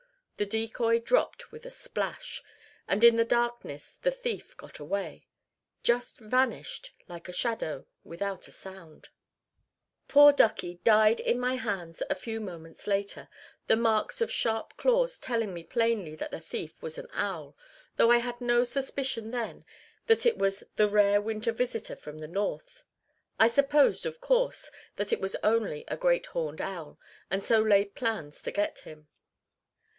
The 0.37 0.47
decoy 0.67 0.97
dropped 0.99 1.51
with 1.51 1.63
a 1.63 1.69
splash, 1.69 2.41
and 2.87 3.03
in 3.03 3.15
the 3.15 3.23
darkness 3.23 3.99
the 4.01 4.09
thief 4.09 4.57
got 4.57 4.79
away 4.79 5.27
just 5.83 6.17
vanished, 6.19 6.95
like 7.07 7.29
a 7.29 7.31
shadow, 7.31 7.85
without 8.03 8.47
a 8.47 8.51
sound. 8.51 9.09
Poor 10.07 10.33
ducky 10.33 10.77
died 10.83 11.19
in 11.19 11.39
my 11.39 11.57
hands 11.57 12.01
a 12.09 12.15
few 12.15 12.39
moments 12.39 12.87
later, 12.87 13.29
the 13.67 13.75
marks 13.75 14.19
of 14.21 14.31
sharp 14.31 14.75
claws 14.75 15.19
telling 15.19 15.53
me 15.53 15.63
plainly 15.63 16.15
that 16.15 16.31
the 16.31 16.39
thief 16.39 16.81
was 16.81 16.97
an 16.97 17.05
owl, 17.13 17.55
though 17.97 18.09
I 18.09 18.17
had 18.17 18.41
no 18.41 18.63
suspicion 18.63 19.29
then 19.29 19.63
that 20.07 20.25
it 20.25 20.39
was 20.39 20.63
the 20.77 20.89
rare 20.89 21.21
winter 21.21 21.51
visitor 21.51 21.95
from 21.95 22.17
the 22.17 22.27
north. 22.27 22.81
I 23.39 23.47
supposed, 23.47 24.07
of 24.07 24.19
course, 24.19 24.71
that 24.95 25.13
it 25.13 25.21
was 25.21 25.35
only 25.43 25.85
a 25.87 25.95
great 25.97 26.25
horned 26.27 26.61
owl, 26.61 26.97
and 27.29 27.43
so 27.43 27.61
laid 27.61 27.93
plans 27.93 28.41
to 28.41 28.49
get 28.51 28.79
him. 28.79 29.07